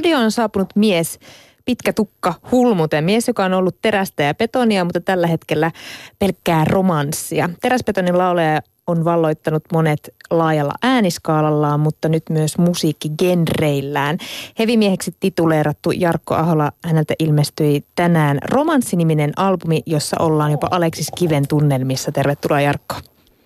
[0.00, 1.18] Studioon on saapunut mies,
[1.64, 3.04] pitkä tukka hulmuten.
[3.04, 5.70] Mies, joka on ollut terästä ja betonia, mutta tällä hetkellä
[6.18, 7.50] pelkkää romanssia.
[7.60, 14.18] Teräsbetonin lauleja on valloittanut monet laajalla ääniskaalallaan, mutta nyt myös musiikkigenreillään.
[14.58, 22.12] Hevimieheksi tituleerattu Jarkko Ahola, häneltä ilmestyi tänään romanssiniminen albumi, jossa ollaan jopa Aleksis Kiven tunnelmissa.
[22.12, 22.94] Tervetuloa Jarkko.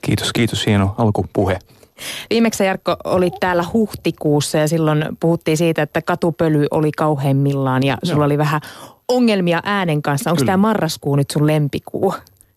[0.03, 0.67] Kiitos, kiitos.
[0.67, 1.59] Hieno alkupuhe.
[2.31, 8.19] Viimeksi Jarkko oli täällä huhtikuussa ja silloin puhuttiin siitä, että katupöly oli kauheimmillaan ja sulla
[8.19, 8.25] no.
[8.25, 8.61] oli vähän
[9.09, 10.31] ongelmia äänen kanssa.
[10.31, 12.15] Onko tämä marraskuu nyt sun lempikuu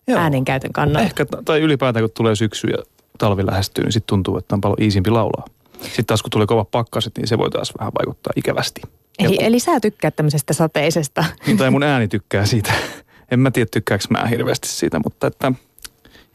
[0.08, 0.20] Joo.
[0.20, 1.06] äänenkäytön kannalta?
[1.06, 2.78] Ehkä, tai ylipäätään kun tulee syksy ja
[3.18, 5.46] talvi lähestyy, niin sitten tuntuu, että on paljon iisimpi laulaa.
[5.82, 8.82] Sitten taas kun tulee kova pakkaset, niin se voi taas vähän vaikuttaa ikävästi.
[9.20, 11.26] Eli, eli sä tykkää tämmöisestä sateisesta.
[11.48, 12.74] Niin, tai mun ääni tykkää siitä.
[13.32, 15.52] En mä tiedä tykkääkö mä hirveästi siitä, mutta että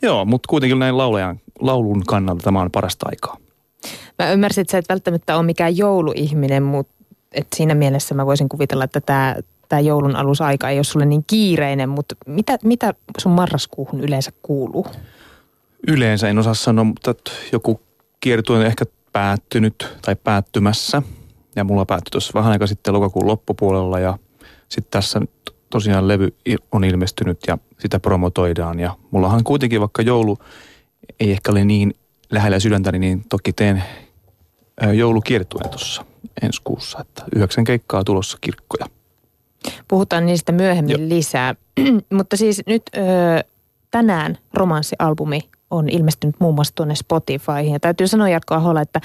[0.03, 3.37] Joo, mutta kuitenkin näin laulajan, laulun kannalta tämä on parasta aikaa.
[4.19, 6.95] Mä ymmärsin, että sä et välttämättä ole mikään jouluihminen, mutta
[7.33, 9.35] et siinä mielessä mä voisin kuvitella, että tämä
[9.73, 14.87] tämä joulun alusaika ei ole sulle niin kiireinen, mutta mitä, mitä sun marraskuuhun yleensä kuuluu?
[15.89, 17.15] Yleensä en osaa sanoa, mutta
[17.53, 17.81] joku
[18.21, 21.03] kiertue on ehkä päättynyt tai päättymässä.
[21.57, 24.19] Ja mulla päättyi tuossa vähän aika sitten lokakuun loppupuolella ja
[24.69, 26.35] sitten tässä nyt tosiaan levy
[26.73, 28.81] on ilmestynyt ja sitä promotoidaan.
[28.81, 30.39] Ja mullahan kuitenkin, vaikka joulu
[31.21, 31.95] ei ehkä ole niin
[32.31, 33.83] lähellä sydäntäni, niin toki teen
[34.95, 36.05] joulukiertueen tuossa
[36.43, 37.01] ensi kuussa.
[37.01, 38.87] Että yhdeksän keikkaa tulossa kirkkoja.
[39.89, 41.09] Puhutaan niistä myöhemmin jo.
[41.09, 41.55] lisää.
[42.19, 43.01] Mutta siis nyt ö,
[43.91, 45.41] tänään romanssialbumi
[45.73, 47.73] on ilmestynyt muun muassa tuonne Spotifyhin.
[47.73, 49.01] Ja täytyy sanoa Jarkko Ahola, että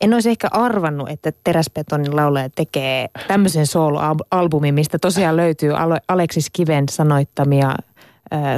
[0.00, 5.72] en olisi ehkä arvannut, että Teräsbetonin laulaja tekee tämmöisen soloalbumin, mistä tosiaan löytyy
[6.08, 7.74] Aleksis Kiven sanoittamia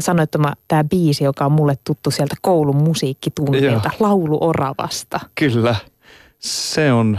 [0.00, 5.20] sanoittama tämä biisi, joka on mulle tuttu sieltä koulun musiikkitunnilta, Laulu Oravasta.
[5.34, 5.74] Kyllä,
[6.38, 7.18] se on,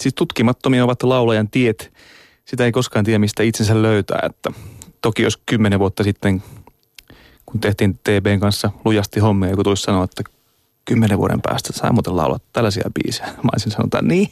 [0.00, 1.92] siis tutkimattomia ovat laulajan tiet.
[2.44, 4.20] Sitä ei koskaan tiedä, mistä itsensä löytää.
[4.22, 4.50] Että
[5.00, 6.42] toki jos kymmenen vuotta sitten
[7.54, 10.22] kun tehtiin TBn kanssa lujasti hommia, joku tulisi sanoa, että
[10.84, 13.26] kymmenen vuoden päästä saa muuten laulaa tällaisia biisejä.
[13.26, 14.28] Mä olisin sanonut, että niin,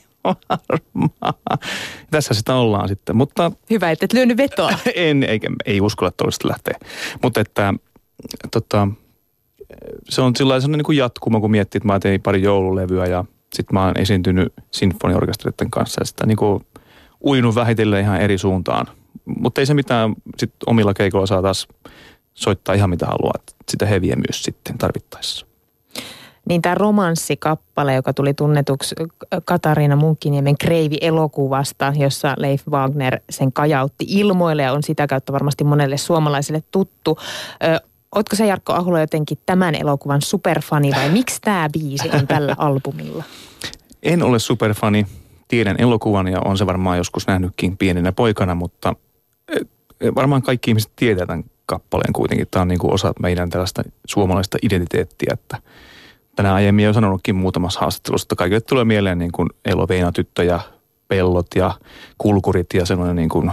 [2.10, 3.52] Tässä sitä ollaan sitten, mutta...
[3.70, 4.70] Hyvä, että et lyönyt vetoa.
[4.94, 6.78] en, eikä, ei uskalla tuollaista lähteä.
[7.22, 7.74] Mutta että
[8.50, 8.88] tota,
[10.08, 13.24] se on sellainen niin kuin jatkuma, kun miettii, että mä tein pari joululevyä ja
[13.54, 16.66] sitten mä oon esiintynyt sinfoniorkestereiden kanssa ja sitä niin kuin
[17.26, 18.86] uinut vähitellen ihan eri suuntaan.
[19.24, 21.68] Mutta ei se mitään, sitten omilla keikoilla saa taas
[22.34, 23.34] soittaa ihan mitä haluaa.
[23.68, 25.46] Sitä heviä myös sitten tarvittaessa.
[26.48, 28.94] Niin tämä romanssikappale, joka tuli tunnetuksi
[29.44, 35.96] Katariina Munkkiniemen Kreivi-elokuvasta, jossa Leif Wagner sen kajautti ilmoille ja on sitä kautta varmasti monelle
[35.96, 37.18] suomalaiselle tuttu.
[37.64, 37.80] Ö,
[38.14, 43.24] Ootko se Jarkko Ahula jotenkin tämän elokuvan superfani vai miksi tämä biisi on tällä albumilla?
[44.02, 45.06] En ole superfani.
[45.48, 48.94] Tiedän elokuvan ja on se varmaan joskus nähnytkin pienenä poikana, mutta
[50.14, 52.46] varmaan kaikki ihmiset tietää tämän kappaleen kuitenkin.
[52.50, 55.58] Tämä on niin kuin osa meidän tällaista suomalaista identiteettiä, että
[56.36, 60.60] tänään aiemmin jo sanonutkin muutamassa haastattelussa, että kaikille tulee mieleen niin kuin Elo tyttö ja
[61.08, 61.74] pellot ja
[62.18, 63.52] kulkurit ja semmoinen niin kuin,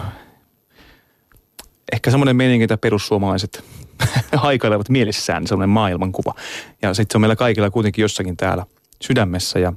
[1.92, 3.64] ehkä semmoinen meininki, että perussuomalaiset
[4.34, 6.34] haikailevat mielessään, semmoinen maailmankuva.
[6.82, 8.66] Ja sitten se on meillä kaikilla kuitenkin jossakin täällä
[9.02, 9.74] sydämessä ja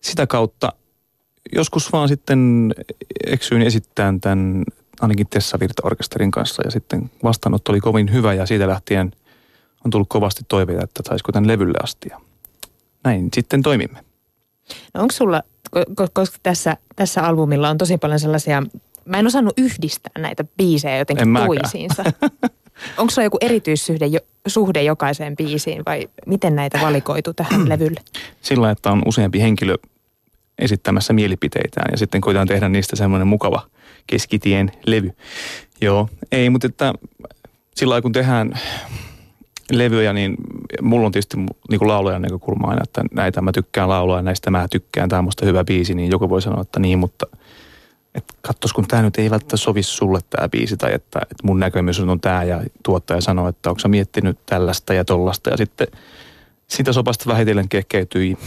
[0.00, 0.72] sitä kautta
[1.52, 2.74] joskus vaan sitten
[3.26, 4.64] eksyin esittämään tämän
[5.00, 9.12] ainakin Tessa Virta-orkesterin kanssa ja sitten vastaanotto oli kovin hyvä ja siitä lähtien
[9.84, 12.20] on tullut kovasti toiveita, että saisiko tämän levylle asti ja
[13.04, 14.04] näin sitten toimimme.
[14.94, 15.42] No onko sulla,
[16.12, 18.62] koska tässä, tässä albumilla on tosi paljon sellaisia,
[19.04, 22.04] mä en osannut yhdistää näitä biisejä jotenkin en toisiinsa.
[22.98, 24.06] Onko sulla joku erityissuhde
[24.46, 28.00] suhde jokaiseen biisiin vai miten näitä valikoitu tähän levylle?
[28.42, 29.74] Sillä, että on useampi henkilö
[30.58, 33.62] esittämässä mielipiteitään ja sitten koitetaan tehdä niistä semmoinen mukava–
[34.06, 35.10] keskitien levy.
[35.80, 36.92] Joo, ei, mutta että
[37.74, 38.58] sillä kun tehdään
[39.72, 40.36] levyjä, niin
[40.82, 41.36] mulla on tietysti
[41.70, 45.18] niin kuin laulajan näkökulma aina, että näitä mä tykkään laulaa ja näistä mä tykkään, tämä
[45.18, 47.26] on musta hyvä biisi, niin joku voi sanoa, että niin, mutta
[48.14, 51.60] että katsos, kun tämä nyt ei välttämättä sovi sulle tämä biisi tai että, että mun
[51.60, 55.86] näkemys on tämä ja tuottaja sanoo, että onko sä miettinyt tällaista ja tollasta ja sitten
[56.68, 58.38] sitä sopasta vähitellen kehkeytyi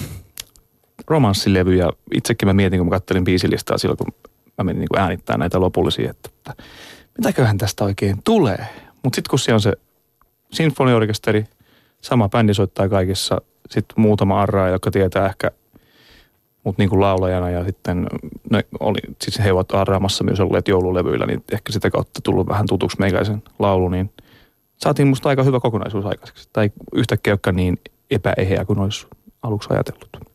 [1.08, 4.14] romanssilevy ja itsekin mä mietin, kun mä kattelin biisilistaa silloin, kun
[4.60, 6.64] mä menin niin äänittämään näitä lopullisia, että, että
[7.18, 8.68] mitäköhän tästä oikein tulee.
[9.04, 9.74] Mutta sitten kun siellä on se
[10.52, 11.46] sinfoniorkesteri,
[12.02, 15.52] sama bändi soittaa kaikissa, sitten muutama arraa, joka tietää ehkä
[16.64, 18.08] mut niin kuin laulajana ja sitten
[18.50, 22.66] ne oli, siis he ovat arraamassa myös olleet joululevyillä, niin ehkä sitä kautta tullut vähän
[22.70, 24.12] tutuksi meikäisen laulu, niin
[24.78, 26.50] saatiin musta aika hyvä kokonaisuus aikaiseksi.
[26.54, 27.80] Tai yhtäkkiä niin
[28.12, 29.08] epäeheä kuin olisi
[29.42, 30.29] aluksi ajatellut.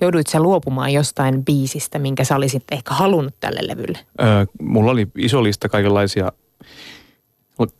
[0.00, 3.98] Jouduit sä luopumaan jostain biisistä, minkä sä olisit ehkä halunnut tälle levylle?
[4.20, 6.32] Öö, mulla oli iso lista kaikenlaisia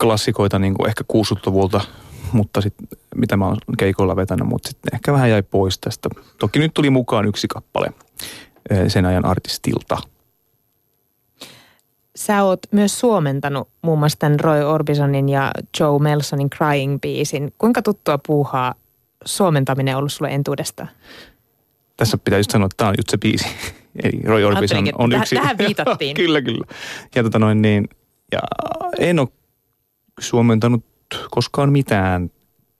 [0.01, 1.81] klassikoita niin kuin ehkä 60-luvulta,
[2.31, 6.09] mutta sitten mitä mä oon keikoilla vetänyt, mutta sitten ehkä vähän jäi pois tästä.
[6.39, 7.87] Toki nyt tuli mukaan yksi kappale
[8.87, 9.97] sen ajan artistilta.
[12.15, 17.53] Sä oot myös suomentanut muun muassa tämän Roy Orbisonin ja Joe Melsonin Crying-biisin.
[17.57, 18.75] Kuinka tuttua puuhaa
[19.25, 20.89] suomentaminen ollut sulle entuudestaan?
[21.97, 23.47] Tässä pitää just sanoa, että tämä on just se biisi.
[24.03, 25.35] Eli Roy Orbison on yksi.
[25.35, 26.15] Tähän viitattiin.
[26.21, 26.65] kyllä, kyllä.
[27.15, 27.89] Ja, tota noin, niin,
[28.31, 28.39] ja
[28.99, 29.27] en ole
[30.19, 30.85] suomentanut
[31.31, 32.31] koskaan mitään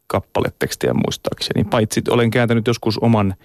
[0.07, 1.63] kappaletekstiä muistaakseni.
[1.63, 3.35] Paitsi olen kääntänyt joskus oman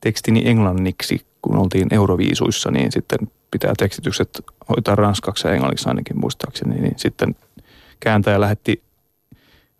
[0.00, 3.18] tekstini englanniksi, kun oltiin Euroviisuissa, niin sitten
[3.50, 6.80] pitää tekstitykset hoitaa ranskaksi ja englanniksi ainakin muistaakseni.
[6.80, 7.36] Niin sitten
[8.00, 8.82] kääntäjä lähetti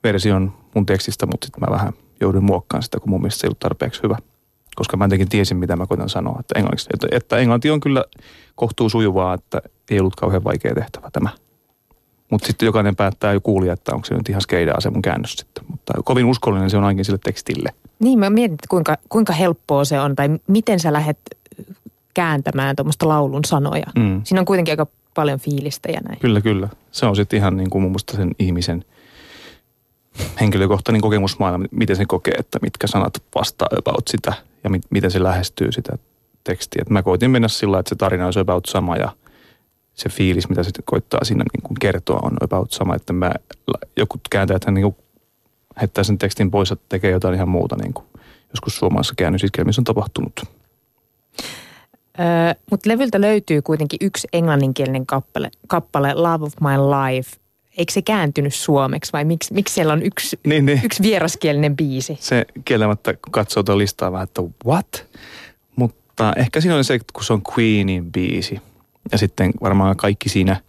[0.05, 3.49] version mun tekstistä, mutta sitten mä vähän joudun muokkaamaan sitä, kun mun mielestä se ei
[3.49, 4.17] ollut tarpeeksi hyvä.
[4.75, 6.37] Koska mä jotenkin tiesin, mitä mä koitan sanoa.
[6.41, 8.05] Että, englanniksi, että, että englanti on kyllä
[8.55, 11.29] kohtuu sujuvaa, että ei ollut kauhean vaikea tehtävä tämä.
[12.31, 15.33] Mutta sitten jokainen päättää jo kuulia, että onko se nyt ihan skeidaa se mun käännös
[15.33, 15.65] sitten.
[15.69, 17.69] Mutta kovin uskollinen se on ainakin sille tekstille.
[17.99, 21.19] Niin, mä mietin, että kuinka, kuinka helppoa se on tai miten sä lähdet
[22.15, 23.87] kääntämään tuommoista laulun sanoja.
[23.99, 24.21] Mm.
[24.25, 26.19] Siinä on kuitenkin aika paljon fiilistä ja näin.
[26.19, 26.69] Kyllä, kyllä.
[26.93, 28.85] Se on sitten ihan niin kuin mun mielestä sen ihmisen
[30.41, 34.33] henkilökohtainen kokemusmaailma, miten se kokee, että mitkä sanat vastaa about sitä
[34.65, 35.99] ja mi- miten se lähestyy sitä
[36.45, 36.83] tekstiä.
[36.83, 39.13] Et mä koitin mennä sillä että se tarina olisi about sama ja
[39.95, 42.95] se fiilis, mitä se koittaa siinä niin kuin kertoa, on about sama.
[42.95, 43.33] Että mä,
[43.97, 44.97] joku kääntäjät niin
[45.81, 48.07] heittää sen tekstin pois ja tekee jotain ihan muuta, niin kuin
[48.51, 50.33] joskus suomalaisessa käännösiskelmissä on tapahtunut.
[52.21, 57.42] Öö, Mutta levyltä löytyy kuitenkin yksi englanninkielinen kappale, kappale Love of My Life.
[57.79, 60.81] Eikö se kääntynyt suomeksi vai miksi, miksi siellä on yksi, niin, niin.
[60.85, 62.17] yksi vieraskielinen biisi?
[62.21, 65.07] Se kieltämättä, kun katsoo tuota listaa vähän, että what?
[65.77, 68.61] Mutta ehkä siinä on se, kun se on Queenin biisi.
[69.13, 70.61] Ja sitten varmaan kaikki siinä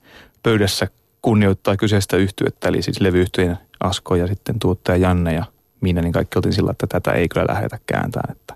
[0.43, 0.87] pöydässä
[1.21, 5.45] kunnioittaa kyseistä yhtyettä, eli siis levyyhtyjen Asko ja sitten tuottaja Janne ja
[5.81, 8.31] minä, niin kaikki oltiin sillä, että tätä ei kyllä lähdetä kääntämään.
[8.31, 8.53] Että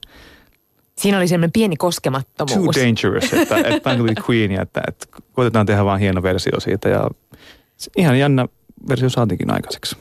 [0.98, 2.76] Siinä oli semmoinen pieni koskemattomuus.
[2.76, 7.10] Too dangerous, että, että on Queen, että, että koitetaan tehdä vaan hieno versio siitä ja
[7.98, 8.48] ihan jännä
[8.90, 9.98] versio saatiinkin aikaiseksi.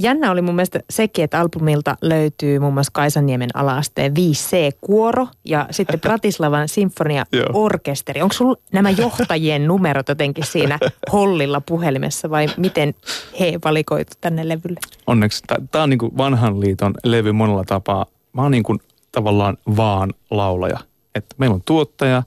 [0.00, 6.00] Jännä oli mun mielestä sekin, että albumilta löytyy muun muassa Kaisaniemen alaasteen 5C-kuoro ja sitten
[6.06, 8.22] Bratislavan sinfonia-orkesteri.
[8.22, 10.78] Onko sulla nämä johtajien numerot jotenkin siinä
[11.12, 12.94] hollilla puhelimessa vai miten
[13.40, 14.80] he valikoitu tänne levylle?
[15.06, 18.06] Onneksi tämä on niin kuin vanhan liiton levy monella tapaa.
[18.32, 18.78] Mä oon niin kuin
[19.12, 20.78] tavallaan vaan laulaja.
[21.14, 22.22] Että meillä on tuottaja,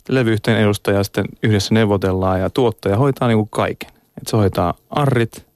[0.00, 3.88] sitten levyyhteen edustaja, sitten yhdessä neuvotellaan ja tuottaja hoitaa niin kuin kaiken.
[3.90, 5.46] Että se hoitaa arrit,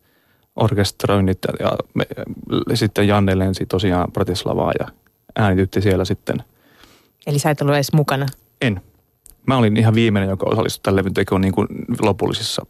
[0.56, 2.06] orkestroinnit ja me,
[2.75, 4.87] sitten Janne lensi tosiaan Bratislavaa ja
[5.37, 6.37] äänitytti siellä sitten.
[7.26, 8.26] Eli sä et ollut edes mukana?
[8.62, 8.81] En.
[9.46, 11.69] Mä olin ihan viimeinen, joka osallistui tämän levyn tekoon niin kuin
[12.02, 12.67] lopullisissa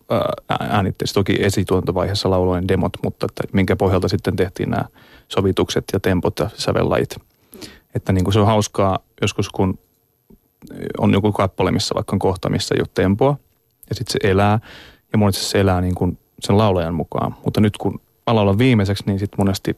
[0.60, 1.14] äänitteissä.
[1.14, 4.84] Toki esituontovaiheessa lauloin demot, mutta että minkä pohjalta sitten tehtiin nämä
[5.28, 7.16] sovitukset ja tempot ja sävellajit.
[7.94, 9.78] Että niin kuin se on hauskaa joskus, kun
[10.98, 13.36] on joku kappale, missä vaikka on kohta, missä ei ole tempoa.
[13.88, 14.60] Ja sitten se elää.
[15.12, 17.34] Ja monesti se elää niin kuin sen laulajan mukaan.
[17.44, 19.76] Mutta nyt kun mä laulan viimeiseksi, niin sitten monesti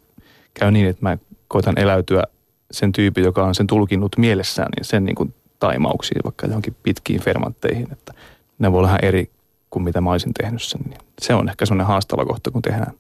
[0.55, 1.19] käy niin, että mä
[1.49, 2.23] koitan eläytyä
[2.71, 7.21] sen tyypin, joka on sen tulkinnut mielessään, niin sen niin kuin taimauksiin, vaikka johonkin pitkiin
[7.21, 8.15] fermantteihin, että
[8.59, 9.31] ne voi olla vähän eri
[9.71, 10.81] kuin mitä mä olisin tehnyt sen.
[11.21, 12.93] Se on ehkä sellainen haastava kohta, kun tehdään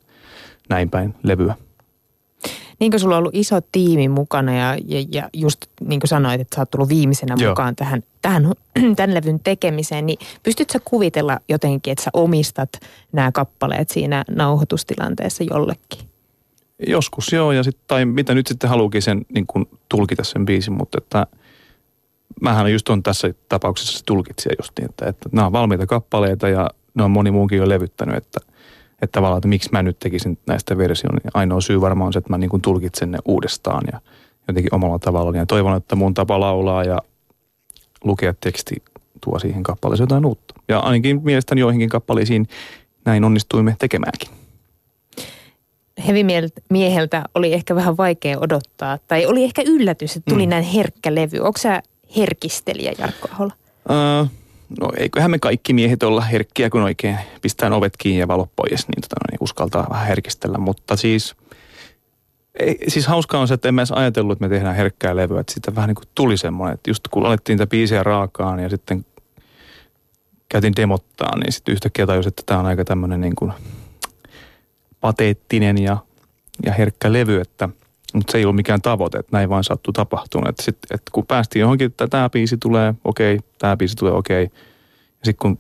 [0.68, 1.54] näin päin levyä.
[2.78, 6.40] Niin kuin sulla on ollut iso tiimi mukana ja, ja, ja just niin kuin sanoit,
[6.40, 7.50] että sä oot tullut viimeisenä Joo.
[7.50, 8.52] mukaan tähän, tähän
[8.96, 12.68] tämän levyn tekemiseen, niin pystytkö sä kuvitella jotenkin, että sä omistat
[13.12, 16.08] nämä kappaleet siinä nauhoitustilanteessa jollekin?
[16.88, 20.72] Joskus joo, ja sit, tai mitä nyt sitten haluukin sen niin kuin tulkita sen biisin,
[20.72, 21.26] mutta että
[22.40, 26.48] mähän just on tässä tapauksessa se tulkitsija just niin, että, että nämä on valmiita kappaleita
[26.48, 28.40] ja ne on moni muunkin jo levyttänyt, että–
[29.02, 32.18] että tavallaan, että miksi mä nyt tekisin näistä version, niin ainoa syy varmaan on se,
[32.18, 34.00] että mä niin kuin tulkitsen ne uudestaan ja
[34.48, 35.36] jotenkin omalla tavalla.
[35.36, 36.98] Ja toivon, että mun tapa laulaa ja
[38.04, 38.82] lukea teksti
[39.24, 40.54] tuo siihen kappaleeseen jotain uutta.
[40.68, 42.48] Ja ainakin mielestäni joihinkin kappaleisiin
[43.04, 44.28] näin onnistuimme tekemäänkin.
[46.06, 50.50] Heavy-mieheltä oli ehkä vähän vaikea odottaa, tai oli ehkä yllätys, että tuli mm.
[50.50, 51.38] näin herkkä levy.
[51.38, 51.82] Onko sä
[52.16, 53.52] herkistelijä, Jarkko Ahola?
[54.20, 54.28] Uh,
[54.80, 58.88] no eiköhän me kaikki miehet olla herkkiä, kun oikein pistää ovet kiinni ja valot pois,
[58.88, 60.58] niin, tota, niin uskaltaa vähän herkistellä.
[60.58, 61.36] Mutta siis,
[62.58, 65.40] ei, siis hauskaa on se, että en mä edes ajatellut, että me tehdään herkkää levyä.
[65.40, 68.68] Että siitä vähän niin kuin tuli semmoinen, että just kun alettiin tätä biisiä raakaan ja
[68.68, 69.06] sitten
[70.48, 73.52] käytiin demottaa, niin sitten yhtäkkiä tajusin, että tämä on aika tämmöinen niin kuin
[75.00, 75.96] pateettinen ja,
[76.64, 77.68] ja herkkä levy, että
[78.16, 80.50] Mutta se ei ollut mikään tavoite, että näin vaan sattui tapahtumaan.
[80.50, 84.42] Että sit, et kun päästiin johonkin, että tämä biisi tulee okei, tämä biisi tulee okei.
[85.20, 85.58] Ja sitten kun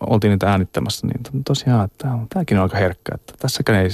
[0.00, 3.12] oltiin niitä äänittämässä, niin tosiaan, että tämäkin on aika herkkä.
[3.14, 3.88] Että tässäkään ei,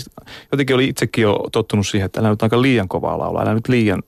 [0.53, 3.69] jotenkin oli itsekin jo tottunut siihen, että älä nyt aika liian kovaa laulaa, älä nyt
[3.69, 4.03] liian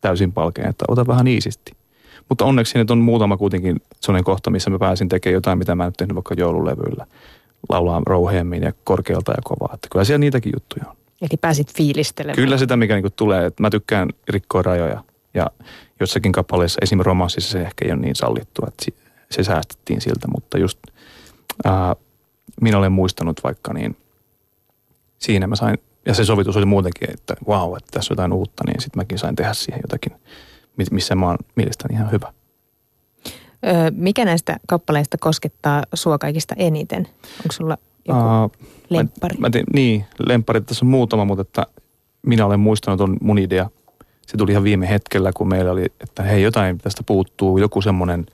[0.00, 1.72] täysin palkeen, että ota vähän iisisti.
[2.28, 5.86] Mutta onneksi nyt on muutama kuitenkin sellainen kohta, missä mä pääsin tekemään jotain, mitä mä
[5.86, 7.06] en tehnyt vaikka joululevyllä.
[7.68, 9.74] Laulaa rouheemmin ja korkealta ja kovaa.
[9.74, 10.96] Että kyllä siellä niitäkin juttuja on.
[11.22, 12.36] Eli pääsit fiilistelemään.
[12.36, 13.46] Kyllä sitä, mikä niinku tulee.
[13.46, 15.04] Että mä tykkään rikkoa rajoja.
[15.34, 15.46] Ja
[16.00, 18.84] jossakin kappaleessa, esimerkiksi romanssissa se ehkä ei ole niin sallittu, että
[19.30, 20.28] se säästettiin siltä.
[20.34, 20.78] Mutta just
[21.64, 21.96] ää,
[22.60, 23.96] minä olen muistanut vaikka niin,
[25.18, 28.62] siinä mä sain, ja se sovitus oli muutenkin, että wow, että tässä on jotain uutta,
[28.66, 30.12] niin sitten mäkin sain tehdä siihen jotakin,
[30.90, 32.32] missä mä oon mielestäni ihan hyvä.
[33.66, 37.08] Öö, mikä näistä kappaleista koskettaa sua kaikista eniten?
[37.24, 39.36] Onko sulla joku uh, lemppari?
[39.36, 41.66] Mä, mä tein, niin, lemppari tässä on muutama, mutta että
[42.26, 43.70] minä olen muistanut, on mun idea.
[44.26, 48.26] Se tuli ihan viime hetkellä, kun meillä oli, että hei jotain tästä puuttuu, joku semmoinen,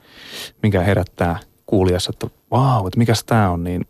[0.63, 3.85] mikä herättää kuulijassa, että vau, että mikäs tämä on, niin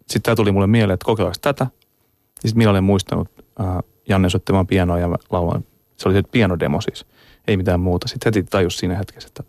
[0.00, 1.64] sitten tämä tuli mulle mieleen, että kokeillaanko tätä.
[1.64, 3.28] Ja sitten minä olen muistanut
[3.60, 3.66] äh,
[4.08, 5.64] Janne soittamaan pianoa ja laulan.
[5.96, 7.06] Se oli se pianodemo siis,
[7.48, 8.08] ei mitään muuta.
[8.08, 9.42] Sitten heti tajus siinä hetkessä, että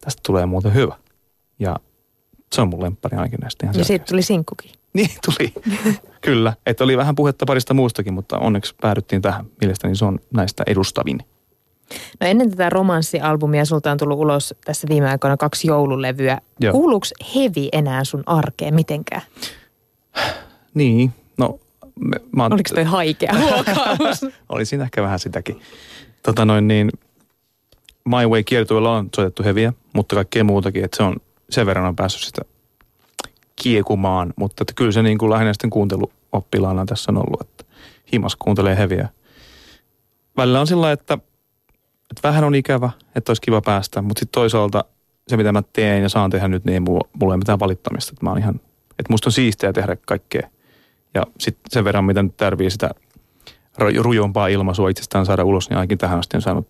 [0.00, 0.96] tästä tulee muuten hyvä.
[1.58, 1.76] Ja
[2.52, 4.70] se on mun lemppari ainakin näistä ihan Ja sitten tuli sinkkukin.
[4.94, 5.52] Niin tuli,
[6.20, 6.52] kyllä.
[6.66, 9.46] Että oli vähän puhetta parista muustakin, mutta onneksi päädyttiin tähän.
[9.60, 11.18] Mielestäni se on näistä edustavin.
[12.20, 16.38] No ennen tätä romanssialbumia sulta on tullut ulos tässä viime aikoina kaksi joululevyä.
[16.60, 16.72] Joo.
[16.72, 19.22] Kuuluuko hevi enää sun arkeen mitenkään?
[20.74, 21.58] Niin, no...
[22.00, 22.52] Me, mä oon...
[22.52, 24.20] Oliko toi haikea huokaus?
[24.48, 25.60] Oli siinä ehkä vähän sitäkin.
[26.22, 26.90] Tota noin niin,
[28.04, 31.16] My Way kiertueella on soitettu heviä, mutta kaikkea muutakin, että se on
[31.50, 32.42] sen verran on päässyt sitä
[33.56, 37.64] kiekumaan, mutta että kyllä se niin kuin lähinnä sitten kuunteluoppilaana tässä on ollut, että
[38.12, 39.08] himas kuuntelee heviä.
[40.36, 41.18] Välillä on sillä että
[42.10, 44.84] että vähän on ikävä, että olisi kiva päästä, mutta sitten toisaalta
[45.28, 48.10] se, mitä mä teen ja saan tehdä nyt, niin ei mulla, mulla ei mitään valittamista.
[48.12, 48.54] Että mä oon ihan,
[48.90, 50.48] että musta on siistiä tehdä kaikkea.
[51.14, 52.90] Ja sitten sen verran, mitä nyt tarvii sitä
[54.00, 56.68] rujompaa ilmaisua itsestään saada ulos, niin ainakin tähän asti on saanut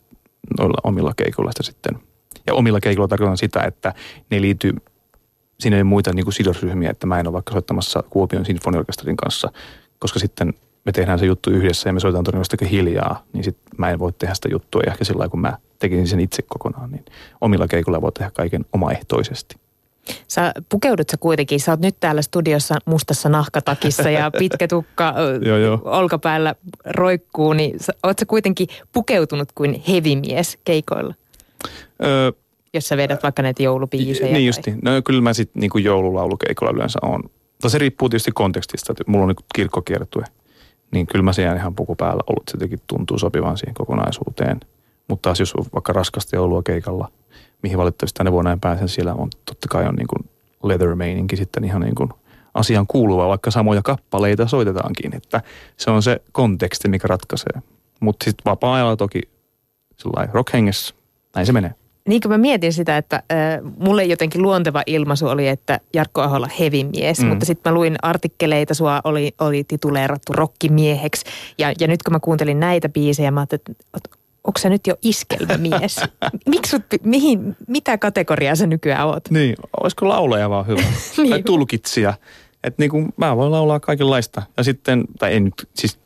[0.59, 2.08] noilla omilla keikoilla sitten.
[2.47, 3.95] Ja omilla keikoilla tarkoitan sitä, että
[4.31, 4.73] ne liittyy,
[5.61, 9.53] siinä ei muita niin kuin sidosryhmiä, että mä en ole vaikka soittamassa Kuopion sinfoniorkesterin kanssa,
[9.99, 10.55] koska sitten
[10.85, 14.13] me tehdään se juttu yhdessä ja me soitetaan todennäköisesti hiljaa, niin sit mä en voi
[14.13, 17.05] tehdä sitä juttua ja ehkä sillä lailla, kun mä tekisin sen itse kokonaan, niin
[17.41, 19.57] omilla keikoilla voi tehdä kaiken omaehtoisesti.
[20.29, 25.15] Sä pukeudut sä kuitenkin, sä oot nyt täällä studiossa mustassa nahkatakissa ja pitkä tukka
[25.49, 25.81] joo, joo.
[25.85, 26.55] olkapäällä
[26.85, 31.15] roikkuu, niin sä, oot sä kuitenkin pukeutunut kuin hevimies keikoilla?
[32.05, 32.33] Öö,
[32.75, 34.33] Jos sä vedät vaikka näitä joulupiisejä.
[34.33, 34.75] Niin justi.
[34.83, 37.23] No kyllä mä sitten niin joululaulukeikolla yleensä on.
[37.63, 38.95] No se riippuu tietysti kontekstista.
[39.07, 40.25] Mulla on niin kirkkokiertue
[40.91, 42.49] niin kyllä mä siellä ihan puku päällä ollut.
[42.49, 44.61] Se jotenkin tuntuu sopivan siihen kokonaisuuteen.
[45.09, 47.09] Mutta taas jos on vaikka raskasta joulua keikalla,
[47.63, 50.31] mihin valitettavasti tänä vuonna en pääse, siellä on totta kai on niin kuin
[50.63, 50.97] leather
[51.35, 52.11] sitten ihan niin kuin
[52.55, 55.17] asian kuuluva, vaikka samoja kappaleita soitetaankin.
[55.17, 55.43] Että
[55.77, 57.63] se on se konteksti, mikä ratkaisee.
[58.01, 59.21] Mutta sitten vapaa-ajalla toki
[59.97, 60.95] sellainen rockhengessä,
[61.35, 61.75] näin se menee.
[62.09, 66.49] Niin kuin mä mietin sitä, että äh, mulle jotenkin luonteva ilmaisu oli, että Jarkko Aholla
[66.61, 67.27] hevimies, mm.
[67.27, 71.25] mutta sitten mä luin artikkeleita, sua oli, oli tituleerattu rokkimieheksi.
[71.59, 74.11] Ja, ja nyt kun mä kuuntelin näitä biisejä, mä ajattelin, että
[74.45, 76.01] onko sä nyt jo iskelmämies?
[76.49, 79.31] Miksi sut, mihin, mitä kategoriaa sä nykyään oot?
[79.31, 80.81] Niin, olisiko lauleja vaan hyvä?
[81.17, 81.31] niin.
[81.31, 82.15] Tai tulkitsija.
[82.65, 84.43] Että niin kuin mä voin laulaa kaikenlaista.
[84.57, 85.99] Ja sitten, tai en nyt, siis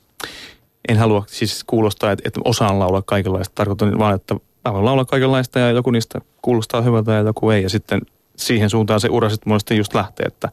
[0.88, 3.54] en halua siis kuulostaa, että, että osaan laulaa kaikenlaista.
[3.54, 7.62] Tarkoitan vaan, että mä voin laulaa kaikenlaista ja joku niistä kuulostaa hyvältä ja joku ei.
[7.62, 8.00] Ja sitten
[8.36, 10.48] siihen suuntaan se ura sitten monesti just lähtee, että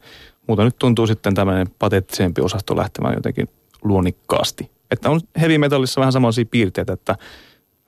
[0.46, 3.48] muuta nyt tuntuu sitten tämmöinen pateettisempi osasto lähtemään jotenkin
[3.82, 4.70] luonnikkaasti.
[4.90, 7.16] Että on heavy metallissa vähän samanlaisia piirteitä, että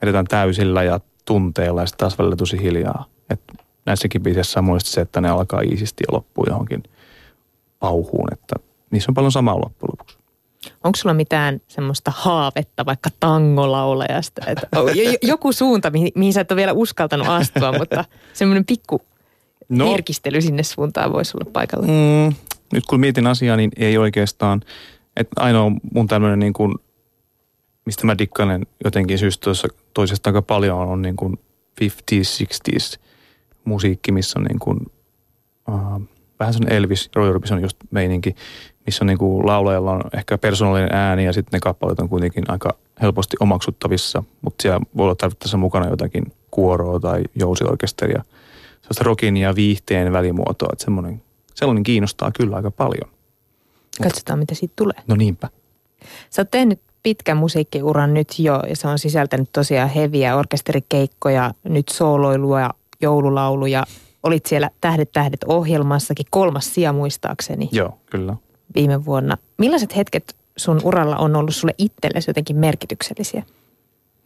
[0.03, 3.05] vedetään täysillä ja tunteella ja sitten taas välillä tosi hiljaa.
[3.31, 3.55] Että
[3.87, 6.83] näissäkin biisissä on se, että ne alkaa iisisti ja loppuu johonkin
[7.79, 8.55] pauhuun, että
[8.91, 10.22] niissä on paljon samaa loppujen lopuksi.
[10.85, 14.43] Onko sulla mitään semmoista haavetta vaikka tangolaulajasta?
[14.47, 14.69] Että
[15.23, 19.03] joku suunta, mihin, mihin sä et ole vielä uskaltanut astua, mutta semmoinen pikku
[19.69, 21.87] no, herkistely sinne suuntaan voisi olla paikalla.
[21.87, 22.35] Mm,
[22.73, 24.63] nyt kun mietin asiaa, niin ei oikeastaan.
[25.17, 26.75] Että ainoa mun tämmöinen niin kuin,
[27.87, 29.51] mistä mä dikkailen jotenkin syystä
[29.95, 31.39] toisesta aika paljon on niin kuin
[31.85, 33.01] 50s, 60s
[33.65, 34.79] musiikki, missä on niin kuin,
[35.69, 36.03] uh,
[36.41, 38.35] vähän sellainen Elvis, Roy Orbison just meininki
[38.87, 42.75] missä niin kuin laulajalla on ehkä persoonallinen ääni ja sitten ne kappaleet on kuitenkin aika
[43.03, 48.23] helposti omaksuttavissa, mutta siellä voi olla tarvittaessa mukana jotakin kuoroa tai jousiorkesteria.
[48.83, 51.23] Sellaista rokin ja viihteen välimuotoa, että semmoinen,
[51.55, 53.11] sellainen kiinnostaa kyllä aika paljon.
[54.03, 55.03] Katsotaan, mitä siitä tulee.
[55.07, 55.49] No niinpä.
[56.31, 61.89] Sä oot tehnyt pitkä musiikkiuran nyt jo ja se on sisältänyt tosiaan heviä orkesterikeikkoja, nyt
[61.89, 62.71] sooloilua,
[63.01, 63.85] joululauluja.
[64.23, 67.69] Olit siellä Tähdet tähdet ohjelmassakin, kolmas sija muistaakseni.
[67.73, 68.37] Joo, kyllä.
[68.75, 69.37] Viime vuonna.
[69.59, 73.43] Millaiset hetket sun uralla on ollut sulle itsellesi jotenkin merkityksellisiä?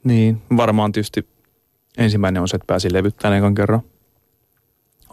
[0.05, 1.27] Niin, varmaan tietysti
[1.99, 3.81] ensimmäinen on se, että pääsin levyttämään ekan kerran.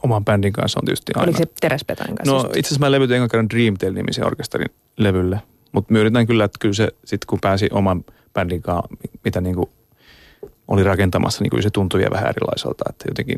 [0.03, 1.23] Oman bändin kanssa on tietysti aina.
[1.23, 2.33] Oliko se Teräspetonin kanssa?
[2.33, 5.41] No itse asiassa mä levytin ekan kerran Dreamtale-nimisen orkesterin levylle.
[5.71, 8.87] Mutta yritän kyllä, että kyllä se sitten kun pääsi oman bändin kanssa,
[9.23, 9.69] mitä niinku
[10.67, 12.83] oli rakentamassa, niin kyllä se tuntui vielä vähän erilaiselta.
[12.89, 13.37] Että jotenkin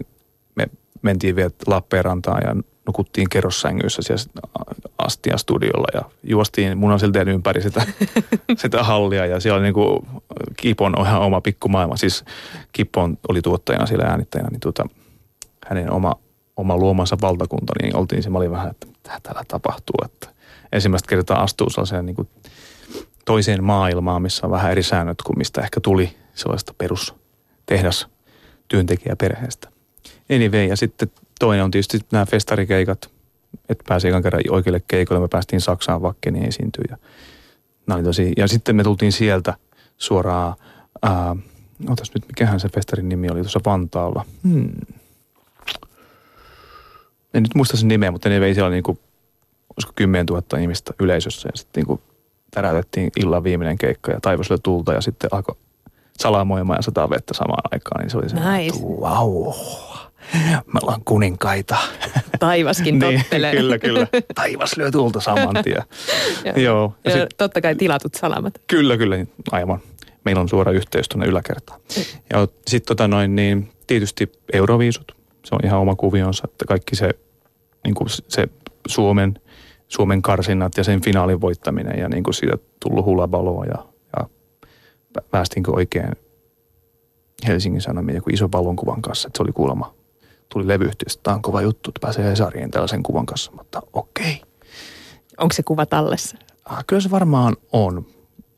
[0.55, 0.67] me
[1.01, 2.55] mentiin vielä Lappeenrantaan ja
[2.87, 4.23] nukuttiin kerrossängyissä siellä
[4.97, 7.85] Astia studiolla ja juostiin munasilteen ympäri sitä,
[8.61, 10.07] sitä hallia ja siellä oli niin kuin
[10.57, 11.97] Kipon ihan oma pikkumaailma.
[11.97, 12.25] Siis
[12.71, 14.85] Kipon oli tuottajana siellä äänittäjänä, niin tuota,
[15.67, 16.15] hänen oma,
[16.57, 20.29] oma luomansa valtakunta, niin oltiin se, mä olin vähän, että mitä täällä tapahtuu, että
[20.71, 22.27] ensimmäistä kertaa astuu sellaiseen niin kuin
[23.25, 28.07] toiseen maailmaan, missä on vähän eri säännöt kuin mistä ehkä tuli sellaista perustehdas
[28.67, 29.69] työntekijäperheestä.
[30.35, 33.09] Anyway, ja sitten toinen on tietysti nämä festarikeikat,
[33.69, 35.21] että pääsi ekan kerran oikeille keikoille.
[35.21, 36.83] Me päästiin Saksaan Vakkeniin esiintyä.
[36.89, 36.97] Ja,
[37.95, 39.53] oli tosi, ja sitten me tultiin sieltä
[39.97, 40.55] suoraan,
[41.01, 41.35] ää,
[41.89, 44.25] otas nyt, mikähän se festarin nimi oli tuossa Vantaalla.
[44.43, 44.71] Hmm.
[47.33, 48.99] En nyt muista sen nimeä, mutta ne vei siellä niinku,
[49.77, 51.49] olisiko 10 000 ihmistä yleisössä.
[51.53, 52.01] Ja sitten niinku
[52.51, 55.55] täräytettiin illan viimeinen keikka ja taivas tulta ja sitten alkoi
[56.17, 58.01] salamoimaan ja sataa vettä samaan aikaan.
[58.01, 58.79] Niin se oli se, nice.
[58.79, 59.53] wow
[60.73, 61.77] me ollaan kuninkaita.
[62.39, 63.51] Taivaskin niin, tottelee.
[63.51, 64.07] niin, kyllä, kyllä.
[64.35, 65.83] Taivas lyö tulta saman tien.
[66.65, 66.93] Joo.
[67.03, 68.61] Ja, ja sit, totta kai tilatut salamat.
[68.67, 69.25] Kyllä, kyllä.
[69.51, 69.79] Aivan.
[70.25, 71.79] Meillä on suora yhteys tuonne yläkertaan.
[72.33, 75.15] Ja sitten tota noin, niin tietysti euroviisut.
[75.45, 77.09] Se on ihan oma kuvionsa, että kaikki se,
[77.83, 78.47] niin kuin se
[78.87, 79.39] Suomen,
[79.87, 83.85] Suomen karsinnat ja sen finaalin voittaminen ja niin kuin siitä tullut hulabaloa ja,
[84.17, 84.27] ja
[85.31, 86.11] päästiinkö oikein
[87.47, 89.95] Helsingin Sanomien joku iso valonkuvan kanssa, että se oli kuulemma
[90.49, 94.41] tuli levyyhtiöstä, tämä on kova juttu, että pääsee Hesariin tällaisen kuvan kanssa, mutta okei.
[95.37, 96.37] Onko se kuva tallessa?
[96.65, 98.05] Ah, kyllä se varmaan on.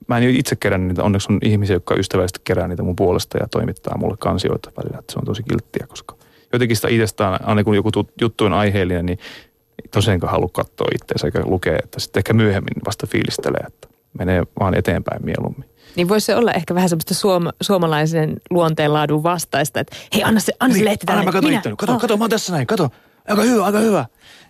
[0.07, 3.47] Mä en itse kerän niitä, onneksi on ihmisiä, jotka ystävällisesti kerää niitä mun puolesta ja
[3.51, 6.15] toimittaa mulle kansioita välillä, että se on tosi kilttiä, koska
[6.53, 7.89] jotenkin sitä itsestään, aina kun joku
[8.21, 9.19] juttu on aiheellinen, niin
[9.91, 13.87] tosiaankaan halua katsoa itseänsä eikä lukea, että sitten ehkä myöhemmin vasta fiilistelee, että
[14.19, 15.69] menee vaan eteenpäin mieluummin.
[15.95, 20.53] Niin voisi se olla ehkä vähän semmoista suom- suomalaisen luonteenlaadun vastaista, että hei anna se,
[20.59, 21.19] anna niin, se lehti tänne.
[21.19, 21.75] Anna mä kato.
[21.77, 22.01] Kato, oh.
[22.01, 22.89] kato, mä oon tässä näin, kato.
[23.27, 24.05] Aika hyvä, aika hyvä.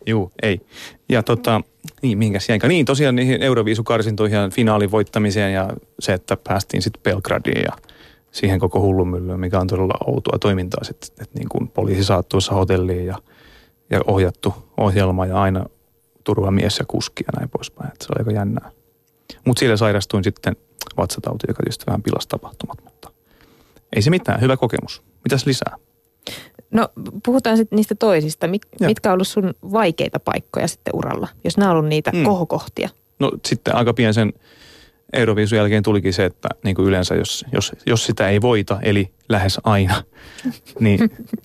[0.06, 0.62] Juu, ei.
[1.10, 1.62] Ja tota,
[2.02, 2.68] niin, minkäs jäinkä.
[2.68, 5.70] Niin, tosiaan niihin Euroviisukarsintoihin ja finaalin voittamiseen ja
[6.00, 7.72] se, että päästiin sitten Belgradiin ja
[8.32, 13.06] siihen koko hullumyllyyn, mikä on todella outoa toimintaa sitten, että niin kuin poliisi saattuessa hotelliin
[13.06, 13.16] ja,
[13.90, 15.66] ja ohjattu ohjelma ja aina
[16.24, 17.92] turvamies ja kuski ja näin poispäin.
[17.92, 18.72] Että se oli aika jännää.
[19.46, 20.56] Mutta siellä sairastuin sitten
[20.98, 23.12] vatsatauti, joka tietysti vähän pilasi tapahtumat, mutta
[23.96, 25.02] ei se mitään, hyvä kokemus.
[25.24, 25.78] Mitäs lisää?
[26.72, 26.90] No
[27.26, 28.48] puhutaan sitten niistä toisista.
[28.48, 32.24] Mit, mitkä on ollut sun vaikeita paikkoja sitten uralla, jos nämä on ollut niitä mm.
[32.24, 32.90] kohokohtia?
[33.20, 34.34] No sitten aika pian sen
[35.14, 39.12] Euroviisun jälkeen tulikin se, että niin kuin yleensä jos, jos, jos sitä ei voita, eli
[39.30, 40.04] lähes aina,
[40.80, 41.00] niin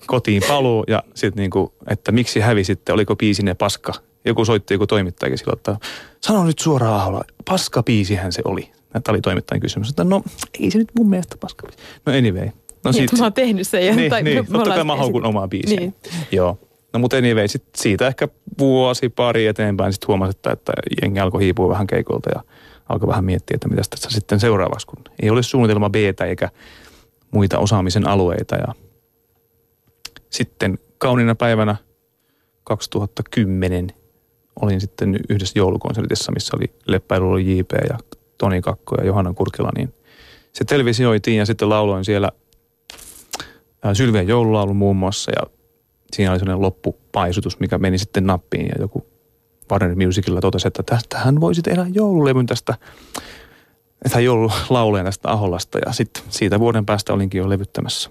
[0.05, 3.93] kotiin paluu ja sitten niin kuin, että miksi hävisitte, oliko biisinen paska.
[4.25, 5.77] Joku soitti joku toimittajakin silloin, että
[6.21, 8.71] sano nyt suoraan Ahola, paska biisihän se oli.
[8.93, 10.23] Tämä oli toimittajan kysymys, että no
[10.59, 11.67] ei se nyt mun mielestä paska
[12.05, 12.49] No anyway.
[12.83, 13.87] No niin, sit, mä oon tehnyt sen.
[13.87, 15.79] Ja, niin, tai niin, totta kai mä haukun omaa biisiä.
[15.79, 15.95] Niin.
[16.31, 16.57] Joo.
[16.93, 18.27] No mutta anyway, sit siitä ehkä
[18.59, 22.43] vuosi, pari eteenpäin sitten huomasi, että, että jengi alkoi hiipua vähän keikolta ja
[22.89, 26.49] alkoi vähän miettiä, että mitä tässä sitten seuraavaksi, kun ei ole suunnitelma B eikä
[27.31, 28.55] muita osaamisen alueita.
[28.55, 28.67] Ja
[30.29, 31.75] sitten kauniina päivänä
[32.63, 33.91] 2010
[34.61, 37.97] olin sitten yhdessä joulukonsertissa, missä oli Leppäilu JP ja
[38.43, 39.93] Toni Kakko ja Johanna Kurkila, niin
[40.53, 42.31] se televisioitiin ja sitten lauloin siellä
[43.93, 45.47] Sylvien joululaulu muun muassa ja
[46.13, 49.05] siinä oli sellainen loppupaisutus, mikä meni sitten nappiin ja joku
[49.71, 52.77] Warner Musicilla totesi, että tästähän voisi tehdä joululevyn tästä,
[54.05, 58.09] että joululaulujen tästä Aholasta ja sitten siitä vuoden päästä olinkin jo levyttämässä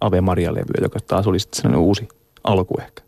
[0.00, 2.08] Ave Maria-levyä, joka taas oli sitten sellainen uusi
[2.44, 3.02] alku ehkä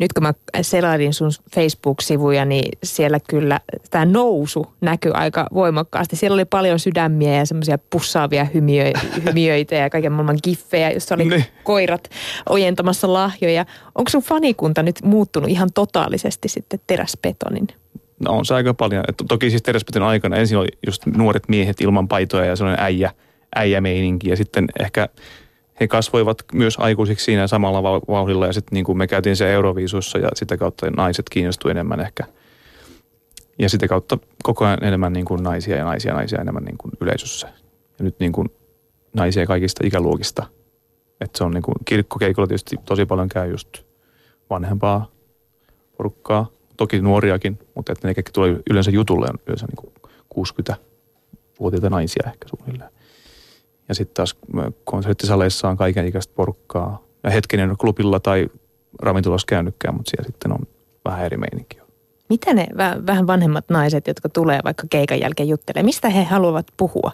[0.00, 3.60] nyt kun mä selailin sun Facebook-sivuja, niin siellä kyllä
[3.90, 6.16] tämä nousu näkyy aika voimakkaasti.
[6.16, 8.46] Siellä oli paljon sydämiä ja semmoisia pussaavia
[9.26, 11.46] hymiöitä ja kaiken maailman giffejä, jossa oli ne.
[11.64, 12.10] koirat
[12.48, 13.66] ojentamassa lahjoja.
[13.94, 17.68] Onko sun fanikunta nyt muuttunut ihan totaalisesti sitten teräspetonin?
[18.20, 19.04] No on se aika paljon.
[19.08, 23.10] Et toki siis teräspeton aikana ensin oli just nuoret miehet ilman paitoja ja sellainen äijä,
[23.56, 25.08] äijämeininki ja sitten ehkä–
[25.80, 30.18] he kasvoivat myös aikuisiksi siinä samalla vauhdilla ja sitten niin kuin me käytiin se Euroviisussa
[30.18, 32.24] ja sitä kautta naiset kiinnostuivat enemmän ehkä.
[33.58, 36.92] Ja sitä kautta koko ajan enemmän niin kuin naisia ja naisia naisia enemmän niin kuin
[37.00, 37.48] yleisössä.
[37.98, 38.48] Ja nyt niin kuin
[39.14, 40.46] naisia kaikista ikäluokista.
[41.20, 43.68] Että se on niin kuin kirkkokeikolla tietysti tosi paljon käy just
[44.50, 45.10] vanhempaa
[45.96, 49.92] porukkaa, toki nuoriakin, mutta että ne kaikki tulee yleensä jutulle on yleensä niin kuin
[50.34, 52.90] 60-vuotiaita naisia ehkä suunnilleen.
[53.90, 54.36] Ja sitten taas
[54.84, 57.02] konserttisaleissa on kaiken ikäistä porukkaa.
[57.22, 58.48] Ja hetkinen klubilla tai
[59.02, 60.58] ravintolassa käynytkään, mutta siellä sitten on
[61.04, 61.78] vähän eri meininki.
[62.28, 62.66] Mitä ne
[63.06, 67.12] vähän vanhemmat naiset, jotka tulee vaikka keikan jälkeen juttelemaan, mistä he haluavat puhua?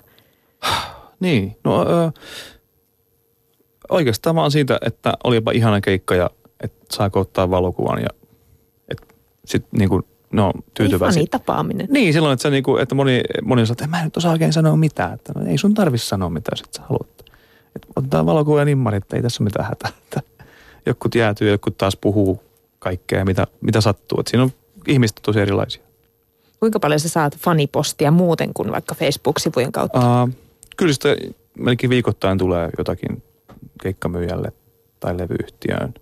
[1.21, 2.12] niin, no ö,
[3.91, 8.09] oikeastaan vaan siitä, että olipa ihana keikka ja että saako ottaa valokuvan ja
[9.47, 11.21] sitten niin kuin no tyytyväisiä.
[11.21, 11.87] Ei tapaaminen.
[11.91, 14.53] Niin, silloin, että, se niinku, että moni, moni sanoo, että en mä nyt osaa oikein
[14.53, 15.15] sanoa mitään.
[15.15, 17.25] Että no, ei sun tarvi sanoa mitään, sit sä haluat.
[17.77, 19.91] Että otetaan valokuva ja nimmari, että ei tässä ole mitään hätää.
[20.05, 20.23] Että
[20.87, 22.43] jokut jäätyy, jokut taas puhuu
[22.79, 24.21] kaikkea, mitä, mitä sattuu.
[24.21, 24.53] Että siinä on
[24.87, 25.83] ihmiset tosi erilaisia.
[26.61, 30.23] Kuinka paljon sä saat fanipostia muuten kuin vaikka Facebook-sivujen kautta?
[30.23, 30.31] Uh,
[30.77, 31.17] kyllä sitä
[31.59, 33.23] melkein viikoittain tulee jotakin
[33.83, 34.53] keikkamyyjälle
[35.01, 35.95] tai levyyhtiöön.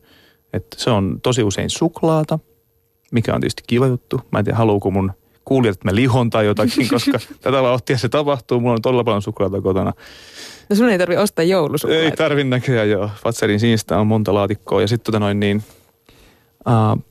[0.53, 2.39] Et se on tosi usein suklaata–
[3.15, 4.21] mikä on tietysti kiva juttu.
[4.31, 5.13] Mä en tiedä, haluuko mun
[5.45, 8.61] kuulijat, että mä lihon tai jotakin, koska tätä vauhtia se tapahtuu.
[8.61, 9.93] Mulla on todella paljon suklaata kotona.
[10.69, 12.03] No sun ei tarvi ostaa joulusuklaata.
[12.03, 13.11] Ei tarvi näköjään joo.
[13.23, 15.63] Fatserin sinistä on monta laatikkoa ja sitten tota noin niin,
[16.69, 17.03] uh,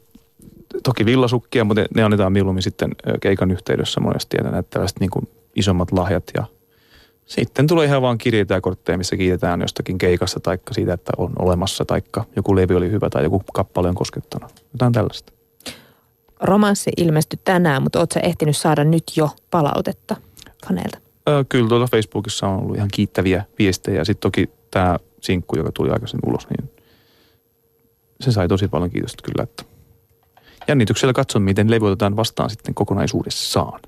[0.83, 5.29] toki villasukkia, mutta ne annetaan mieluummin sitten keikan yhteydessä monesti, että näitä tällaiset niin kuin
[5.55, 6.43] isommat lahjat ja
[7.25, 11.31] sitten tulee ihan vaan kirjeitä ja kortteja, missä kiitetään jostakin keikasta tai siitä, että on
[11.39, 12.01] olemassa, tai
[12.35, 14.49] joku levy oli hyvä tai joku kappale on koskettuna.
[14.73, 15.32] Jotain tällaista
[16.43, 20.15] romanssi ilmestyi tänään, mutta ootko ehtinyt saada nyt jo palautetta
[20.67, 20.97] faneilta?
[21.29, 24.03] Öö, kyllä tuolla Facebookissa on ollut ihan kiittäviä viestejä.
[24.03, 26.71] Sitten toki tämä sinkku, joka tuli aikaisemmin ulos, niin
[28.21, 29.43] se sai tosi paljon kiitosta kyllä.
[29.43, 29.63] Että
[30.67, 33.79] jännityksellä katson, miten levy otetaan vastaan sitten kokonaisuudessaan.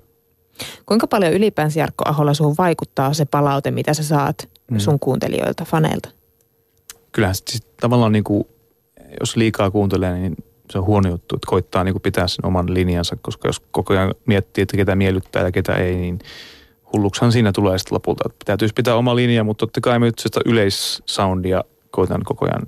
[0.86, 4.80] Kuinka paljon ylipäänsä Jarkko Aholla sun vaikuttaa se palaute, mitä sä saat mm.
[4.80, 6.10] sun kuuntelijoilta, faneilta?
[7.12, 8.48] Kyllähän sitten tavallaan niin kuin,
[9.20, 10.36] jos liikaa kuuntelee, niin
[10.70, 13.94] se on huono juttu, että koittaa niin kuin pitää sen oman linjansa, koska jos koko
[13.94, 16.20] ajan miettii, että ketä miellyttää ja ketä ei, niin
[16.94, 18.24] hulluksihan siinä tulee sitten lopulta.
[18.26, 22.68] Että täytyisi pitää oma linja, mutta totta kai mä sitä yleissoundia koitan koko ajan,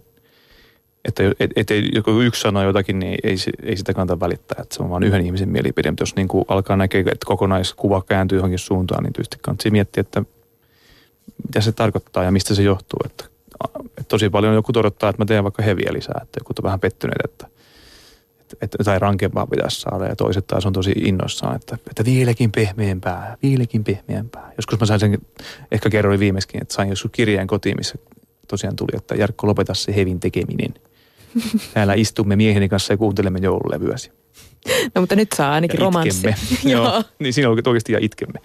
[1.06, 4.76] että et, et, et, joku yksi sanoo jotakin, niin ei, ei sitä kannata välittää, että
[4.76, 5.92] se on vain yhden ihmisen mielipide.
[5.92, 10.02] Mutta jos niin kuin alkaa näkeä, että kokonaiskuva kääntyy johonkin suuntaan, niin tietysti kannattaa miettiä,
[10.02, 10.24] että
[11.48, 13.00] mitä se tarkoittaa ja mistä se johtuu.
[13.06, 13.26] Että,
[13.88, 16.80] että tosi paljon joku odottaa, että mä teen vaikka heviä lisää, että joku on vähän
[16.80, 17.48] pettyneet, että
[18.62, 23.38] että, tai rankempaa pitäisi saada ja toiset taas on tosi innoissaan, että, että vieläkin pehmeämpää,
[23.44, 24.52] vieläkin pehmeämpää.
[24.58, 25.18] Joskus mä sain sen,
[25.72, 27.96] ehkä kerroin viimeiskin, että sain joskus kirjeen kotiin, missä
[28.48, 30.74] tosiaan tuli, että Jarkko lopeta se hevin tekeminen.
[31.74, 34.12] Täällä istumme mieheni kanssa ja kuuntelemme joululevyäsi.
[34.96, 36.28] No mutta nyt saa ainakin romanssi.
[36.64, 38.40] Joo, niin siinä oikeasti ja itkemme.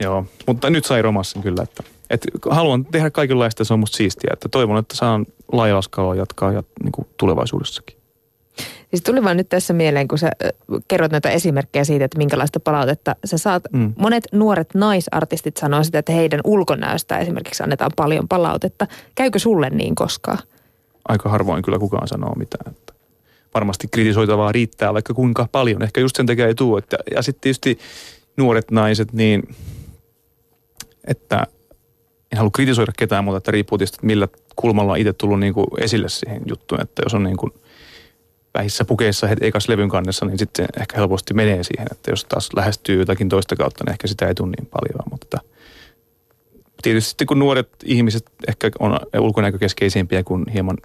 [0.00, 4.30] Joo, mutta nyt sai romanssin kyllä, että, että haluan tehdä kaikenlaista, se on musta siistiä,
[4.32, 8.01] että toivon, että saan laajalaskalua jatkaa ja, niin kuin tulevaisuudessakin.
[8.92, 10.30] Siis tuli vaan nyt tässä mieleen, kun sä
[10.88, 13.62] kerrot näitä esimerkkejä siitä, että minkälaista palautetta sä saat.
[13.72, 13.92] Mm.
[13.98, 18.86] Monet nuoret naisartistit sanoo sitä, että heidän ulkonäöstä esimerkiksi annetaan paljon palautetta.
[19.14, 20.38] Käykö sulle niin koskaan?
[21.08, 22.72] Aika harvoin kyllä kukaan sanoo mitään.
[22.72, 22.92] Että
[23.54, 25.82] varmasti kritisoitavaa riittää vaikka kuinka paljon.
[25.82, 26.78] Ehkä just sen takia ei tule.
[26.78, 27.78] Että, ja sitten tietysti
[28.36, 29.42] nuoret naiset, niin
[31.06, 31.46] että
[32.32, 35.54] en halua kritisoida ketään, mutta että riippuu tietysti, että millä kulmalla on itse tullut niin
[35.54, 36.80] kuin esille siihen juttuun.
[36.80, 37.52] Että jos on niin kuin–
[38.54, 42.48] vähissä pukeissa heti ekas levyn kannessa, niin sitten ehkä helposti menee siihen, että jos taas
[42.56, 45.10] lähestyy jotakin toista kautta, niin ehkä sitä ei tule niin paljon.
[45.10, 45.38] Mutta
[46.82, 50.78] tietysti kun nuoret ihmiset ehkä on ulkonäkökeskeisempiä kuin hieman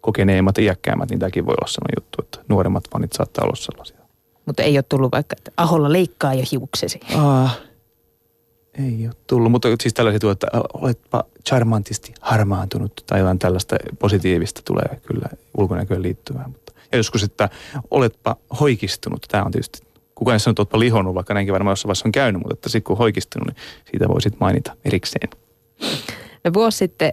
[0.00, 3.98] kokeneemmat ja iäkkäämmät, niin tämäkin voi olla sellainen juttu, että nuoremmat fanit saattaa olla sellaisia.
[4.46, 7.00] Mutta ei ole tullut vaikka, että Aholla leikkaa jo hiuksesi.
[7.14, 7.58] Ah,
[8.78, 15.00] ei ole tullut, mutta siis tällaisia että oletpa charmantisti harmaantunut tai jotain tällaista positiivista tulee
[15.06, 16.50] kyllä ulkonäköön liittyvää.
[16.94, 17.48] Ja joskus, että
[17.90, 19.26] oletpa hoikistunut.
[19.28, 19.78] Tämä on tietysti,
[20.14, 22.68] kukaan ei sano, että oletpa lihonnut, vaikka näinkin varmaan jossain vaiheessa on käynyt, mutta että
[22.68, 23.56] sitten kun hoikistunut, niin
[23.90, 25.28] siitä voisit mainita erikseen.
[26.44, 27.12] No vuosi sitten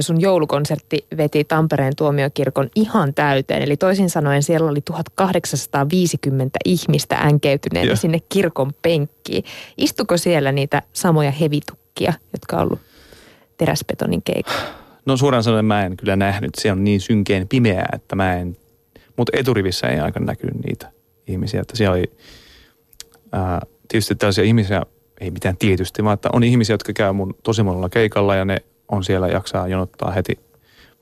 [0.00, 3.62] sun joulukonsertti veti Tampereen tuomiokirkon ihan täyteen.
[3.62, 9.44] Eli toisin sanoen siellä oli 1850 ihmistä änkeytyneen sinne kirkon penkkiin.
[9.76, 12.80] Istuko siellä niitä samoja hevitukkia, jotka on ollut
[13.56, 14.60] teräsbetonin keikalla?
[15.06, 16.50] No suoraan sanoen mä en kyllä nähnyt.
[16.54, 18.56] Se on niin synkeen pimeää, että mä en
[19.16, 20.92] mutta eturivissä ei aika näkynyt niitä
[21.26, 21.60] ihmisiä.
[21.60, 22.12] Että siellä oli
[23.32, 24.82] ää, tietysti tällaisia ihmisiä,
[25.20, 28.56] ei mitään tietysti, vaan että on ihmisiä, jotka käy mun tosi monella keikalla ja ne
[28.88, 30.38] on siellä jaksaa jonottaa heti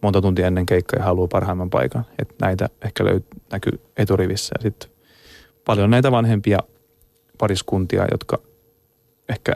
[0.02, 2.06] monta tuntia ennen keikkaa ja haluaa parhaimman paikan.
[2.18, 4.90] Että näitä ehkä löyt, näkyy eturivissä ja sitten
[5.64, 6.58] paljon näitä vanhempia
[7.38, 8.38] pariskuntia, jotka
[9.28, 9.52] ehkä,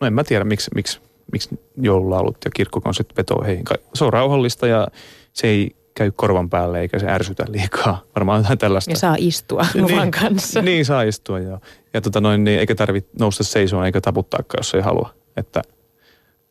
[0.00, 1.00] no en mä tiedä miksi, miksi,
[1.32, 3.64] miksi joululaulut ja kirkkokonsert vetoo heihin.
[3.94, 4.88] Se on rauhallista ja
[5.32, 8.02] se ei käy korvan päälle eikä se ärsytä liikaa.
[8.14, 8.90] Varmaan jotain tällaista.
[8.90, 10.62] Ja saa istua luvan niin, kanssa.
[10.62, 11.60] Niin, saa istua joo.
[11.94, 15.14] Ja tota noin, niin eikä tarvitse nousta seisomaan eikä taputtaakaan, jos ei halua.
[15.36, 15.62] Että,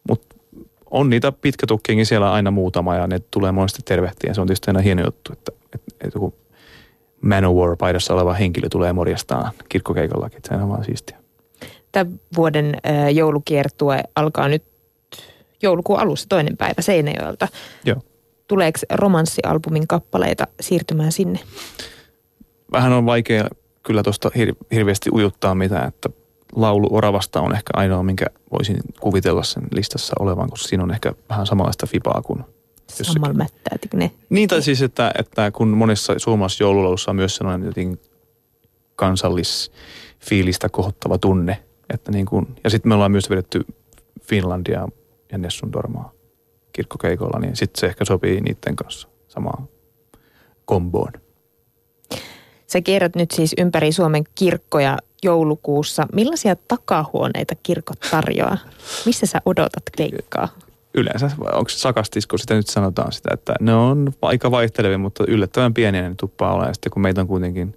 [0.10, 0.36] mutta
[0.92, 4.34] on niitä pitkätukkiakin siellä aina muutama ja ne tulee monesti tervehtiä.
[4.34, 6.34] Se on tietysti aina hieno juttu, että, että, että joku
[7.22, 10.42] Manowar-paidassa oleva henkilö tulee morjastaan kirkkokeikallakin.
[10.48, 11.18] Se on vaan siistiä.
[11.92, 12.78] Tämän vuoden
[13.14, 14.64] joulukiertue alkaa nyt
[15.62, 17.48] joulukuun alussa toinen päivä Seinäjoelta.
[17.86, 18.02] Joo.
[18.50, 21.40] Tuleeko romanssialbumin kappaleita siirtymään sinne?
[22.72, 23.48] Vähän on vaikea
[23.84, 26.10] kyllä tuosta hir- hirveästi ujuttaa mitään, että
[26.56, 31.14] laulu Oravasta on ehkä ainoa, minkä voisin kuvitella sen listassa olevan, koska siinä on ehkä
[31.30, 32.44] vähän samanlaista fipaa kuin
[32.88, 34.12] Samalla mättäätikö ne?
[34.30, 38.00] Niin, tai siis, että, että kun monessa suomalaisessa joululaulussa on myös sellainen jotenkin
[38.96, 43.66] kansallisfiilistä kohottava tunne, että niin kuin, ja sitten me ollaan myös vedetty
[44.22, 44.88] Finlandia
[45.32, 46.19] ja Nessun Dormaa
[46.80, 49.70] kirkkokeikolla, niin sitten se ehkä sopii niiden kanssa samaan
[50.66, 51.14] komboon.
[52.68, 56.08] Sä kierrät nyt siis ympäri Suomen kirkkoja joulukuussa.
[56.14, 58.58] Millaisia takahuoneita kirkot tarjoaa?
[59.06, 60.48] Missä sä odotat keikkaa?
[60.94, 65.24] Yleensä, onko se sakastis, kun sitä nyt sanotaan sitä, että ne on aika vaihtelevia, mutta
[65.28, 66.76] yllättävän pieniä ne tuppaa olemaan.
[66.76, 67.76] Sitten kun meitä on kuitenkin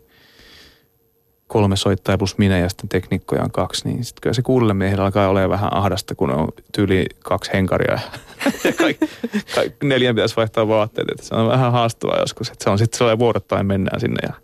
[1.53, 5.05] kolme soittajaa plus minä ja sitten teknikkoja on kaksi, niin sitten kyllä se kuudelle miehellä
[5.05, 7.93] alkaa olemaan vähän ahdasta, kun on tyyli kaksi henkaria
[8.65, 9.07] ja kaikki,
[9.55, 11.09] kaikki neljän pitäisi vaihtaa vaatteet.
[11.11, 14.35] Että se on vähän haastavaa joskus, että se on sitten sellainen vuorottain mennään sinne ja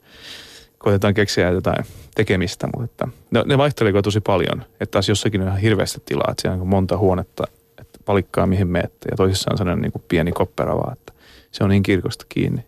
[0.78, 4.64] koitetaan keksiä jotain tekemistä, mutta että ne, ne vaihtelevat tosi paljon.
[4.80, 7.44] Että taas jossakin on ihan hirveästi tilaa, että siellä on monta huonetta,
[7.80, 11.12] että palikkaa mihin menette ja toisissa on sellainen niin kuin pieni koppera vaan, että
[11.50, 12.67] se on niin kirkosta kiinni.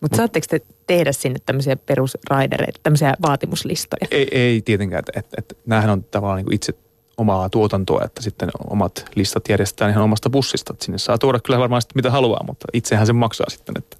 [0.00, 4.08] Mutta saatteko te tehdä sinne tämmöisiä perusraidereita, tämmöisiä vaatimuslistoja?
[4.10, 6.74] Ei, ei tietenkään, että, että näähän on tavallaan niin itse
[7.16, 10.74] omaa tuotantoa, että sitten omat listat järjestetään ihan omasta bussista.
[10.80, 13.74] Sinne saa tuoda kyllä varmaan sitten mitä haluaa, mutta itsehän se maksaa sitten.
[13.78, 13.96] Että,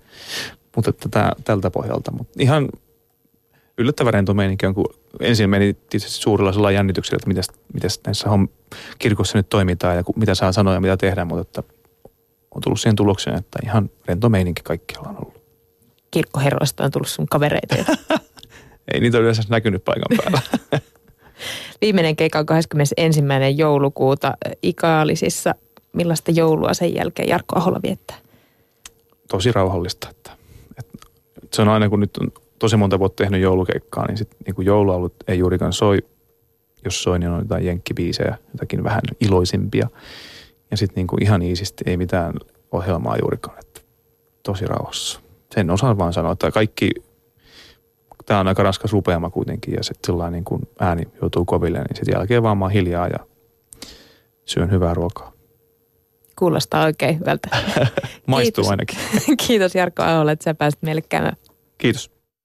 [0.77, 2.13] mutta että tämä, tältä pohjalta.
[2.13, 2.69] Mutta ihan
[3.79, 8.29] yllättävän rento meininki on, kun ensin meni tietysti suurella jännityksellä, että mitäs näissä
[8.99, 11.63] kirkossa nyt toimitaan ja mitä saa sanoa ja mitä tehdään, mutta että
[12.55, 15.40] on tullut siihen tulokseen, että ihan rento meininki kaikkialla on ollut.
[16.11, 17.77] Kirkkoherroista on tullut sun kavereita.
[18.95, 20.41] Ei niitä ole yleensä näkynyt paikan päällä.
[21.81, 23.21] Viimeinen keikka on 21.
[23.57, 25.55] joulukuuta Ikaalisissa.
[25.93, 28.17] Millaista joulua sen jälkeen Jarkko Ahola viettää?
[29.29, 30.11] Tosi rauhallista.
[30.11, 30.33] Että,
[30.79, 31.09] että
[31.53, 35.15] se on aina, kun nyt on tosi monta vuotta tehnyt joulukeikkaa, niin sitten niin jouluaulut
[35.29, 35.99] ei juurikaan soi.
[36.85, 39.89] Jos soi, niin on jotain jenkkibiisejä, jotakin vähän iloisimpia.
[40.71, 42.35] Ja sitten niin ihan iisisti, ei mitään
[42.73, 43.81] ohjelmaa juurikaan, että
[44.43, 45.20] tosi rauhassa.
[45.55, 46.91] Sen osaan vaan sanoa, että kaikki,
[48.27, 51.97] tämä on aika raskas rupeama kuitenkin ja sitten sellainen niin kun ääni joutuu koville, niin
[51.97, 53.19] sitten jälkeen vaan mä hiljaa ja
[54.45, 55.33] syön hyvää ruokaa.
[56.39, 57.49] Kuulostaa oikein hyvältä.
[58.27, 58.99] Maistuu ainakin.
[59.47, 61.37] Kiitos Jarkko Aholle, että sä pääsit meille käymään.
[61.79, 62.20] Kiitos.